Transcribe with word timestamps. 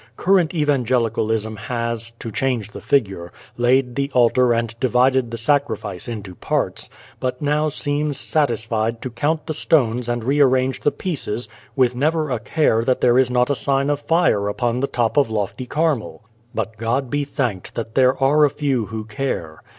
Current 0.17 0.51
evangelicalism 0.55 1.55
has 1.57 2.09
(to 2.17 2.31
change 2.31 2.71
the 2.71 2.81
figure) 2.81 3.31
laid 3.55 3.93
the 3.93 4.09
altar 4.15 4.51
and 4.51 4.73
divided 4.79 5.29
the 5.29 5.37
sacrifice 5.37 6.07
into 6.07 6.33
parts, 6.33 6.89
but 7.19 7.39
now 7.39 7.69
seems 7.69 8.17
satisfied 8.19 8.99
to 9.03 9.11
count 9.11 9.45
the 9.45 9.53
stones 9.53 10.09
and 10.09 10.23
rearrange 10.23 10.79
the 10.81 10.89
pieces 10.89 11.47
with 11.75 11.95
never 11.95 12.31
a 12.31 12.39
care 12.39 12.83
that 12.83 13.01
there 13.01 13.19
is 13.19 13.29
not 13.29 13.51
a 13.51 13.55
sign 13.55 13.91
of 13.91 13.99
fire 13.99 14.47
upon 14.47 14.79
the 14.79 14.87
top 14.87 15.17
of 15.17 15.29
lofty 15.29 15.67
Carmel. 15.67 16.23
But 16.55 16.77
God 16.79 17.11
be 17.11 17.23
thanked 17.23 17.75
that 17.75 17.93
there 17.93 18.17
are 18.17 18.43
a 18.43 18.49
few 18.49 18.87
who 18.87 19.03
care. 19.05 19.61